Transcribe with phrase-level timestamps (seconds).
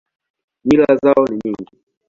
[0.65, 1.77] Mila zao ni nyingi.